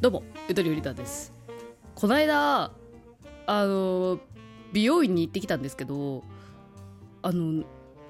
[0.00, 1.32] どうもゆとりうりたです。
[1.94, 2.70] この間
[3.46, 4.18] あの
[4.72, 6.22] 美容院に行ってきたんですけど
[7.22, 7.64] あの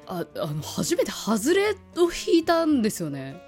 [0.07, 3.41] ああの初めて外れを引いたんですよね。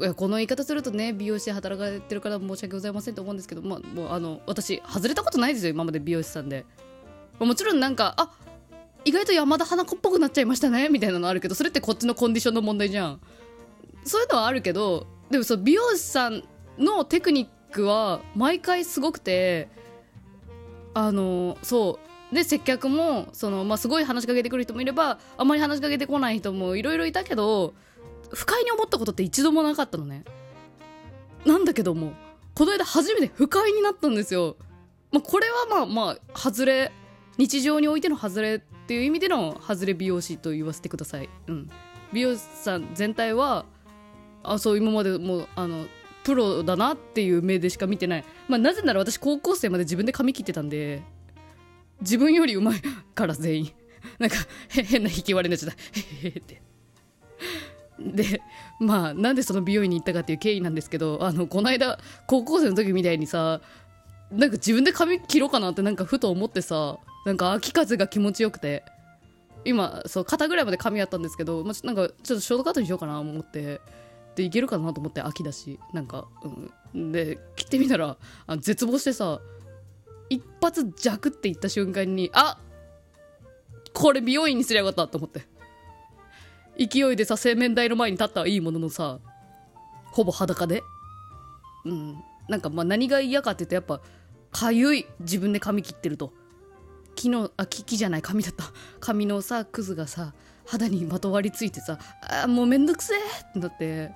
[0.00, 6.64] いやこの言い方するとね美容師で働かれてるから申し訳ございませんと思うんですけど、ま、もうあの私外れたことないですよ今まで美容師さんで。
[7.38, 8.30] もちろんなんかあ
[9.08, 13.20] 意外と山田花子っぽくなっちゃいましたねみたいなのあるけどそれってこっちのコンディションの問題じゃん。
[14.04, 16.44] そういうのはあるけどでもそう美容師さん
[16.78, 19.70] のテクニックは毎回すごくて
[20.92, 22.34] あのそう。
[22.34, 27.72] で接客もその、まあ、すごい話しかけてくる人もいればあまり話しかけてこない人もいろいろいたけど
[28.30, 30.24] 不快に思ったことって一度もなかったのね。
[31.46, 32.12] なんだけども
[32.54, 34.56] この間初めて不快になったんですよ、
[35.12, 36.92] まあ、これはまあまあ外れ
[37.38, 41.70] 日常においての外れっていう意味での外れ美容師と言わせてください、うん、
[42.10, 43.66] 美容師さん全体は
[44.42, 45.84] あそう今までもうあの
[46.24, 51.02] プロだなっていう目でしか見てない、まあ、なぜなら私高校生まで自分で髪切ってたんで
[52.00, 52.80] 自分よりうまい
[53.14, 53.72] から全員。
[54.18, 54.36] なんか
[54.68, 56.26] 変な引き割れになっちゃった。
[56.26, 56.62] へへへって。
[57.98, 58.40] で
[58.80, 63.60] まあなんでその美容院に行ったかっていう経緯なんですけどあのこの間高校生の時みたいにさ
[64.30, 68.84] なんか自分で髪切ろうかなってなんかふと思ってさなんか秋風が気持ちよくて
[69.64, 73.80] 今そう肩ぐらいまで髪やったんですけど、まあ、なんかちょっとショートカットにしようかなと思って
[74.34, 76.28] でいけるかなと思って秋だしなんか、
[76.94, 79.40] うん、で切ってみたらあ絶望してさ
[80.30, 82.58] 一発弱って言った瞬間にあ
[83.92, 85.42] これ美容院にすりゃよかったと思って。
[86.78, 89.18] 勢いでさ洗面台の前に立ったはいいもののさ
[90.12, 90.82] ほぼ裸で。
[91.84, 92.22] うん。
[92.48, 94.00] なんかまあ何が嫌かって言うとやっぱ
[94.52, 95.06] かゆい。
[95.20, 96.32] 自分で髪切ってると。
[97.18, 98.64] 木のあ木木じゃない髪だった。
[99.00, 100.32] 髪のさクズがさ
[100.64, 101.98] 肌にまとわりついてさ
[102.44, 104.12] あもうめんどくせえってなって。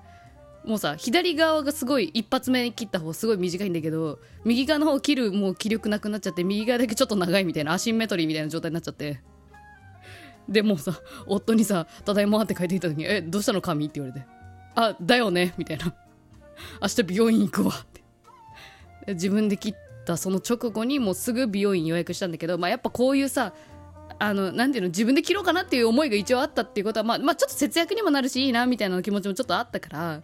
[0.64, 9.20] もうさ左側がすごい一発目に切った方すごい短いんだけど右側の方切るもう気力なくなっちゃって右側だけちょっと長いみたいなアシンメトリーみたいな状態になっちゃって。
[10.48, 14.24] でもうさ夫にさ「ただいま」って書いていた時に「えどうしたの髪?」って言われて
[14.76, 15.92] 「あだよね」みたいな
[16.80, 18.02] 「明日美容院行くわ」って。
[19.14, 19.74] 自分で切っ
[20.04, 23.52] たその直後にもうすぐ美容院予約したんだけど、まあ、やっぱこういうさ
[24.18, 30.22] あのなていうの自分で切ろうかなっていう思いが一応あったっていうことは、まあ、まあちょっと節約にもなるしいいなみたいな気持ちもちょっとあったから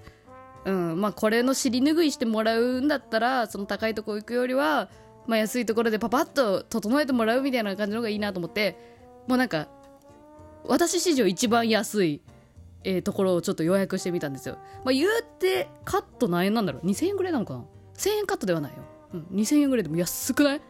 [0.64, 4.90] うんまあ、これの尻拭いしてもらうんだったらその高いとこ行くよりは、
[5.26, 8.76] まあ、安いところでパパッと整えてもらうみたいな感じの方がいいなと思って
[9.26, 9.68] もうなんか
[10.64, 12.20] 私史上一番安い、
[12.84, 17.64] えー、ところをちょっと予約してみたんですよ、まあ、言うてカット何円なんだろう？2000円ぐらいなのかな
[17.96, 18.78] ？1000円カットではないよ、
[19.12, 20.60] うん、2000円ぐらいでも安くない？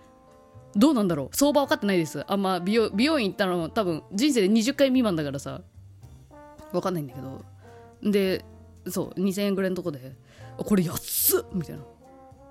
[0.77, 1.37] どうなんだろう？
[1.37, 2.25] 相場分かってないです。
[2.27, 5.63] あんま美容美容院行ったの多分人生で20回未満だからさ。
[6.71, 7.45] 分かんないんだけど。
[8.03, 8.45] で
[8.87, 10.15] そう2000円ぐらいのとこで
[10.59, 11.83] これ安っみたいな。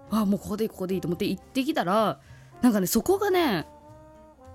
[0.10, 2.20] あもうここでいいここでいいと思って行ってきたら
[2.62, 3.68] なんかねそこがね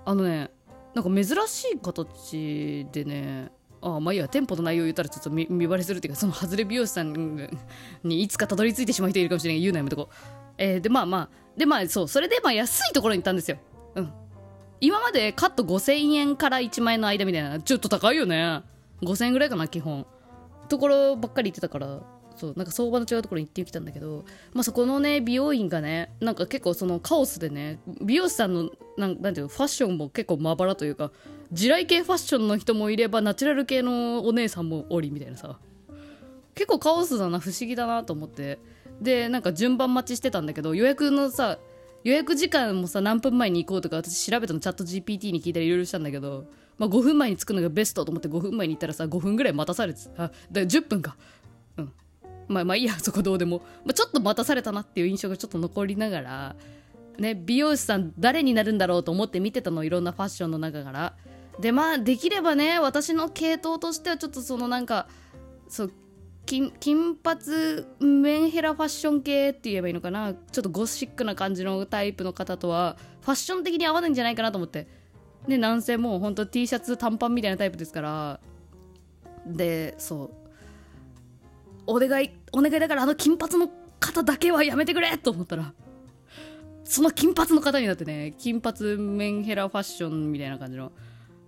[0.04, 0.50] あのね
[0.94, 7.36] なんか珍しい形でねああまあいいや店舗の内容言ったらちょっと見見バレするっていうかその外れ美容師さん
[8.02, 10.08] にいつかたどり着いてしまう人いるかもしれない言うなやめとこ
[10.62, 13.58] えー、でまあまあでまあそうそれでまあ安いところに行ったんですよ。
[13.96, 14.12] うん。
[14.80, 18.62] 今までカット5000円から1万円の間みたいなちょっと高いよね。
[19.02, 20.06] 5000円ぐらいかな基本。
[20.68, 22.00] ところばっかり行ってたから
[22.36, 24.24] そうなんか相場の違うところに行ってきたんだけど、
[24.54, 31.10] まあ、そこのね美容院がねなんか結構そのカオスでね美容師さんのなんなんていうのファッションも結構まばらというか
[31.52, 35.58] 地雷系ファッションの人もいればナチュラル系のお姉さんもおりみたいなさ。
[36.54, 38.58] 結構カオスだな不思議だなと思って。
[39.00, 41.58] でなんか順番待ちしてたんだけど予約のさ
[42.04, 46.46] 予約時間もさ何分前に行こうとか私調べたのチャット GPT に聞いたりいろいろしたんだけど
[46.78, 51.16] まあ、5分前に着くのがベストと思って5分前に行ったらさ5分ぐらい待たされてあだ10分か。
[51.76, 51.92] うん。
[52.48, 56.56] まあまあいいやそこどうでも、まあ、ちょっと待たされたなっていう印象がちょっと残りながら
[57.18, 61.14] ね美容師さん誰になるんだろうと思って見てたのいろんなファッションの中から。
[61.60, 65.06] でまあできればね私の系統としてはちょっとそのなんか
[65.68, 65.92] そう
[66.44, 67.40] 金金髪
[68.00, 70.34] メンヘラファッション系って言えばいいのかな？
[70.34, 74.86] ちょっとゴシックな感じのタイプの方とはファッション的に合わないんじゃないかなと思って。
[75.48, 78.40] で男性も本当 T シャツ短パンみたいなタイプですから。
[79.46, 80.30] でそう。
[81.86, 83.68] お願いお願いだからあの金髪の
[83.98, 85.72] 方だけはやめてくれと思ったら
[86.84, 90.92] その金髪の方になってね金髪メンヘラファッションみたいな感じの。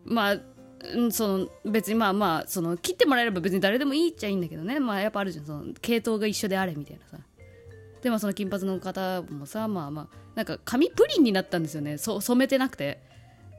[0.04, 0.36] まあ
[1.10, 4.80] その別にまあまあその切ってもらえれば別に誰でもいいっちゃいいんだけどね。
[4.80, 5.46] まあやっぱあるじゃん。
[5.46, 7.22] その系統が一緒であれみたいなさ。
[8.02, 11.98] でもその金髪の方もさまあまあなんか髪プリンになったんですよね。
[11.98, 13.00] そ染めてなくて。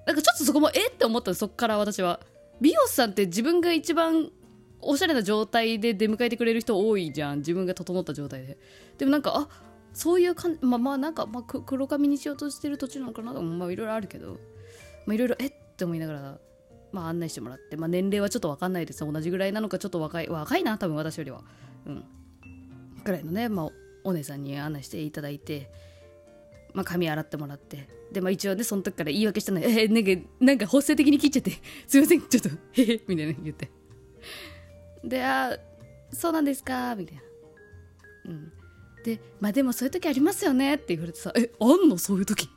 [0.05, 2.19] なんかちょっとそこもえって思ったそっから私は。
[2.61, 4.29] 美容師さんって自分が一番
[4.79, 7.39] おしゃれな状態で出迎えてくれる人多いじゃん。
[7.39, 8.57] 自分が整った状態で。
[8.97, 9.49] でもなんかあ
[9.93, 14.37] そういう感じまあまあなんか、まあ、黒髪にしようとしてる途中なのかなとまあいろいろあるけど。
[15.05, 16.37] まあいろいろえって思いながら。
[16.95, 18.99] まあ案内してもらって、まあ、年齢はちょっと分かんないです。
[19.05, 21.43] 同じぐらいなのかちょっと若い若いな多分私よりは。
[21.85, 22.03] うん。
[23.03, 23.69] ぐらいのね、まあ、
[24.03, 25.69] お姉さんに案内していただいて
[26.73, 27.87] まあ、髪洗ってもらって。
[28.11, 31.51] で、まあ、一応ねその時から言い訳したのえー、なんかなんか発声的に切っちゃって
[31.87, 33.69] すいませんちょっとへへみたいな言って。
[35.03, 35.57] であ
[36.11, 37.21] そうなんですかみたいな。
[38.25, 38.51] うん。
[39.03, 41.97] でまあでもそういう時ありますよねって言われてさえあんの？
[41.97, 42.49] そういう時。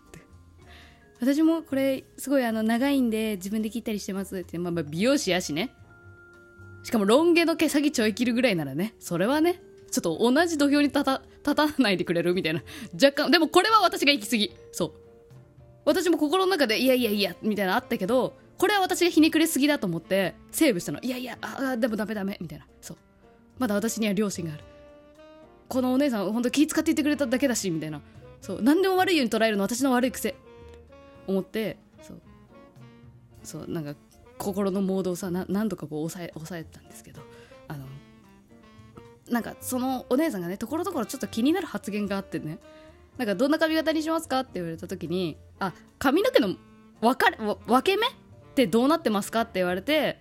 [1.21, 5.75] 私もこれすごいあの長いんで自分で切ったりしてますって、まあ、まあ美容師やしね。
[6.85, 8.95] しかもロン毛の毛先ちょい切るぐらいならね。
[8.99, 9.61] それはね
[9.91, 12.63] ちょっと同じ土俵に立た立たないでくれるみたいな。
[12.95, 14.55] 若干でもこれは私が行き過ぎ。
[14.73, 14.93] そう。
[15.85, 21.01] 私も心の中でいやいやいやみたいなあったけどこれは私がひねくれすぎだと思ってセーブしたの。
[21.01, 22.67] いやいやあでもダメダメみたいな。
[22.81, 22.97] そう。
[23.59, 24.65] まだ私には良心がある。
[25.69, 28.01] このお姉さん本当気使って言ってくれただけだしみたいな。
[28.41, 28.63] そう。
[28.63, 30.37] 何でも悪いように捉えるの私の悪い癖。
[31.29, 32.21] 思ってそう
[33.45, 33.95] そうなんか
[34.39, 37.23] 心のモードをさ何度かこう抑え抑えてたんですけど
[37.69, 37.87] あの
[39.31, 42.59] なんかそのお姉さんがねところどころちょっと気になる発言があってね
[43.19, 46.55] なんかどんな髪型にしますかって言われた時にあ髪の毛の
[47.01, 48.11] 分かれ分け目っ
[48.55, 50.19] てどうなってますかって言われて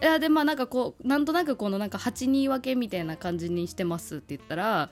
[0.00, 4.90] いやでまあなんかこうなんとなくこのなんか8人分けみたいな感じにしてますって言ったら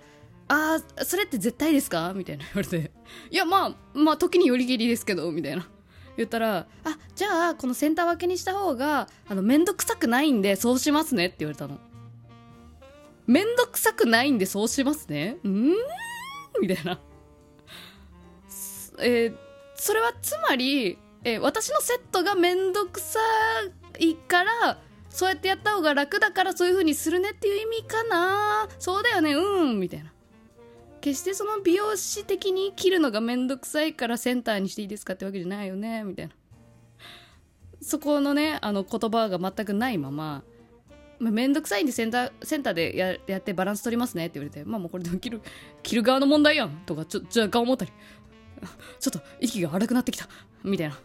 [0.49, 2.12] あーそれって絶対ですか？
[2.14, 2.91] みたいな言われて。
[3.31, 5.69] いやまあまあ時によりぎりですけどみたいな。
[6.17, 11.79] 言ったらあじゃあこのセンター分けにした方があの面倒くさくないんでそうしますねって言われたの。
[13.26, 15.38] めんどくさくないんでそうしますね？
[15.44, 15.75] うん？
[16.61, 17.00] みたいな。
[19.00, 19.37] えー、
[19.75, 23.19] それはつまり、えー、私のセットがめんどくさ
[23.99, 24.79] いから
[25.11, 28.69] そうやってやった方が楽だからそういう風にするねっていう意味かな。
[28.79, 30.12] そうだよねうんみたいな。
[31.05, 36.33] 決してその美容師的に切るのがめんどくさいからセンターにしていいですかってわけじゃないよねみたいな。
[37.83, 40.43] そこのねあの言葉が全くないまま。
[41.19, 45.43] まあ、めんどくさいんでセンターセンターでややってバランス取りますねって言われてまあもうこれでも切る
[45.83, 47.93] 切る側の問題やんとかちょ若干思ったり。
[48.99, 50.27] ちょっと息が荒くなってきた
[50.62, 50.99] みたいな。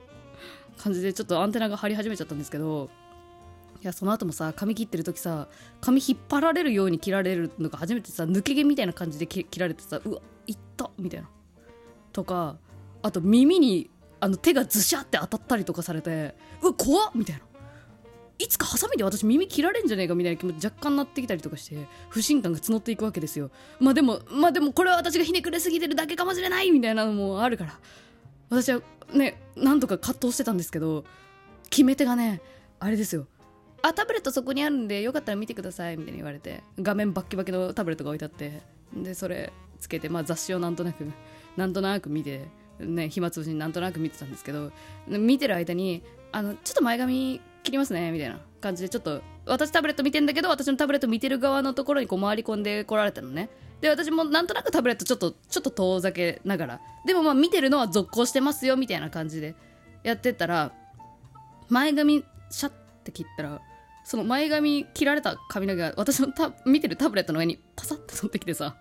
[0.76, 2.90] 感じでちょっとアンテナが張り始めちゃったんですけど。
[3.82, 5.48] いやその後もさ髪切ってる時さ
[5.80, 11.28] 髪引っ張られるように切られるのが初めてさ抜け毛みたいな感じで切られてさうわいったみたいな。
[12.12, 12.58] とか
[13.02, 13.88] あと耳に
[14.20, 17.42] あの手がズシャって当たったりとかされてうわ怖っみたいな。
[18.38, 23.50] いつかハサミで私耳切られんじゃねえかみたいな気持ち若干なってきたりとかして不信感が募っていくわけですよ。
[23.78, 27.78] まあでもまあでもこれは私がひねくれすぎてるだけかもしれないみたいなのもあるから。
[28.48, 28.80] 私は
[29.12, 31.04] ねなんとか葛藤してたんですけど
[31.68, 32.40] 決め手がね
[32.78, 33.26] あれですよ。
[33.82, 38.62] あタブレットそこにあるんでよかったら見てくださいみたいに言われて画面バッキバキのタブレットが置いてあって
[38.94, 41.04] でそれつけて、まあ、雑誌をなんとなく
[41.56, 42.48] なんとなく見て
[42.78, 44.72] ね暇つぶしになんとなく見てたんですけど
[45.06, 53.48] 見てる間にあのちょっと前髪切りますねみたいな感じでちょっと私タブレット見てんだけど私のタブレット見てる側のところにこう回り込んでこられたのね。
[53.80, 59.54] で私もなんとなくタブレットちょっとちょっと遠ざけながらでもまあ見てるのは続行してますよみたいな感じで
[60.02, 60.72] やってたら
[61.70, 62.72] 前髪シャッ
[63.04, 63.62] て切ったら
[64.04, 68.76] その前髪切られた髪の毛が私のた見てるタブレットの上にパサッと乗ってきてさ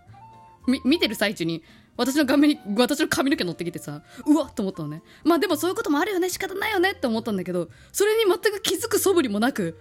[0.68, 1.64] 見てる最中に
[1.98, 5.04] 私の画面に私の髪の毛乗ってきてさうわっと思ったのね。
[5.24, 9.78] まあでもそういうこともあるよね仕方ないよねって思ったんだけどそれに全く気づく素振りもなく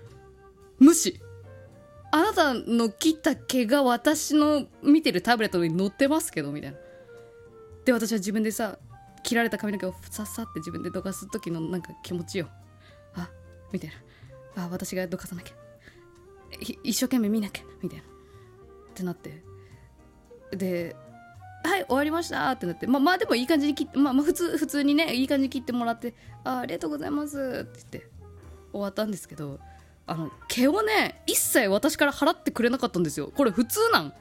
[0.79, 1.21] 無視。
[2.11, 6.79] あなたの切った毛が私の見てるタブレットに乗ってますけどみたいな。
[7.85, 8.79] で私は自分でさ
[9.23, 12.49] 切られた髪の毛をさっさって自分でどかす時のなんか気持ちよ。
[13.15, 13.29] あ
[13.73, 13.97] みたいな。
[14.65, 15.55] あ私がどかさなきゃ。
[16.83, 17.65] 一生懸命見なきゃ。
[17.83, 18.05] みたいな。
[18.05, 18.07] っ
[18.95, 19.43] てなって。
[20.57, 20.97] で
[21.65, 22.51] はい終わりました。
[22.51, 22.87] ってなって。
[22.87, 27.39] まあまあでもいい感じに切って、まあ、まあ普通普通にねいい感じに切ってもらってあありがとうございます。
[27.39, 27.41] っ
[27.73, 28.11] て言って
[28.73, 29.61] 終わったんですけど
[30.07, 33.33] あの毛をね一切私から払ってくれなかったんですよ。
[33.35, 34.13] これ普通なん。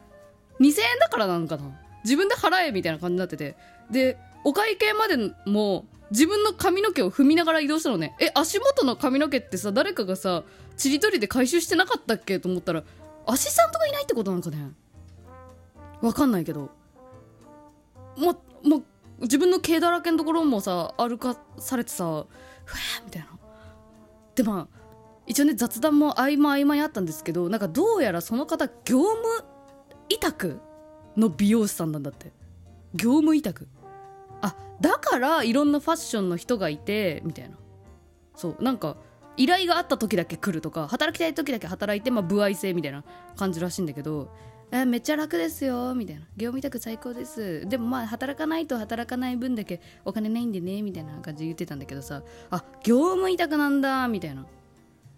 [0.59, 1.79] 2000円だからなのかな。
[2.03, 3.55] 自分で払えみたいな感じになってて。
[3.89, 8.15] でお会計までも自分の髪の毛を踏みながら移動したのね。
[8.19, 10.43] え足元の髪の毛ってさ誰かがさ
[10.77, 12.83] ちりとりで回収してなかったっけと思ったら
[13.25, 14.71] アシスタントがいないってことなんかね。
[16.01, 16.69] わかんないけど。
[18.17, 18.31] も
[18.63, 18.83] うもう
[19.21, 23.27] 自分の毛だらけのところもさ歩かされてさふわーみたいな。
[24.35, 24.77] でまあ
[25.25, 29.23] 一応ね雑談も合間合間にあったんですけどなんかどうやらその方業務
[30.09, 30.59] 委託
[31.17, 32.31] の美容師さんなんだって。
[32.93, 33.67] 業務委託。
[34.41, 37.57] あだからいろんなファッションの人がいてみたいな。
[38.35, 38.97] そうなんか
[39.35, 43.03] 依頼があった時だけ来るとか働きたい時だけ働いて、まあ、歩合制みたいな
[43.35, 44.31] 感じらしいんだけど
[44.71, 46.23] えめっちゃ楽ですよみたいな。
[46.35, 47.65] 業務委託最高です。
[47.67, 54.45] でもまあ働かないと働かない分だけお金ないんでねみたいな感じで言ってたんだけどさあ業務委託なんだみたいな。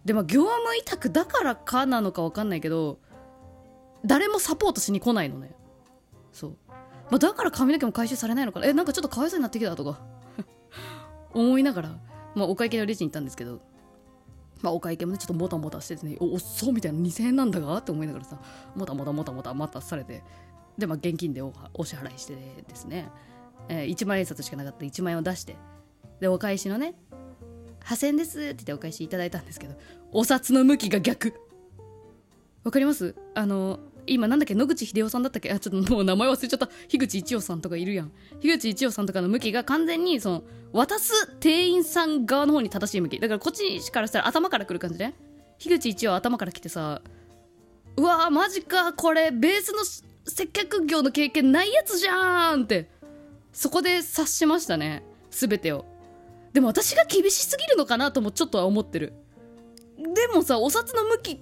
[0.05, 2.99] でまあ業務委託だからかなのか分かんないけど
[4.05, 5.51] 誰もサポートしに来ないのね。
[6.31, 6.57] そう、
[7.09, 8.67] まあ、だから髪の毛も回収されないのかな？
[8.67, 9.99] えなんかちょっとかわいそうになってきたとか。
[11.33, 11.89] 思いながら、
[12.35, 13.61] まあ、お会計のレジに行ったんですけど
[14.61, 17.77] まあ、お会計もね、ちょっともたもたしててね、お、っそうみたいな2000円なんだが？
[17.77, 18.37] って思いながらさ、
[18.75, 20.21] もたもたもたもた待たされて、
[20.77, 22.35] で、まあ、現金でおお支払いして
[22.67, 23.09] ですね、
[23.69, 24.85] えー、1万円札しかなかった。
[24.85, 25.55] 1万円を出して、
[26.19, 26.95] で、お返しのね、
[27.85, 29.75] 8000円ですって言ってお返しいただいたんですけど、
[30.11, 31.33] お札の向きが逆。
[32.65, 33.15] わかります？
[33.35, 34.55] あの、今なんだっけ？
[34.55, 35.51] 野口英世さんだったっけ？
[35.51, 36.67] あちょっともう名前忘れちゃった。
[36.87, 38.11] 樋口一葉さんとかいるやん。
[38.41, 43.19] 樋口一葉さんとかの向きが完全にその渡す店員さん側の方に正しい向き。
[43.19, 45.15] だからこっちからしたら頭から来る感じね。
[45.57, 47.01] 樋口一葉頭から来てさ
[47.97, 49.79] うわーマジかこれベースの
[50.25, 52.89] 接客業の経験ないやつじゃんって
[53.51, 55.03] そこで察しましたね。
[55.31, 55.85] 全てを。
[56.53, 59.13] でも私が厳しすぎるのかなともちょっとは思ってる。
[59.97, 61.41] でもさお札の向き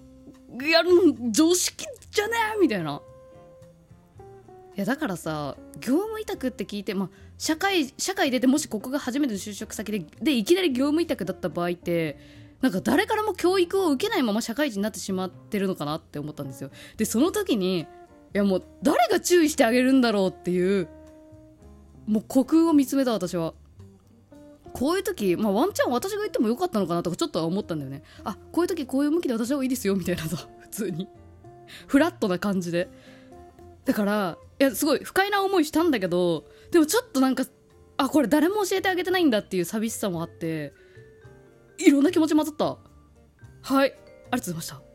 [0.72, 0.90] やる
[1.32, 1.86] 常識
[2.18, 3.00] じゃねえみたいな。
[4.76, 12.18] いやだからさ業務委託って聞いて、まあ、社会社会出てもしここが初めての就職先ででいきなり業務委託だった場合って
[12.62, 16.72] なんか誰からも教育を受けないまま社会人になってしまってるのかなって思ったんですよ。
[16.98, 17.86] でその時にい
[18.34, 20.88] やもう誰が注意してあげるんだろうっていう
[22.08, 23.54] もう虚空を見つめた私は。
[24.74, 28.04] こういう時、まあ、ワンチャン私が言ってもよかったのかなとかちょっとは思ったんだよね。
[28.24, 31.08] あこういう時こういう向きで私はいいですよみたいなさ普通に。
[31.88, 32.90] フラットな感じで。
[33.86, 37.46] だからいやすごい不快な思いしたんだけどでもちょっとなんか
[37.96, 40.74] あこれ誰も教えてあげてないんだっていう寂しさもあって
[41.78, 42.78] いろんな気持ち混ざった。
[43.62, 43.96] はいありがと
[44.38, 44.87] うございました。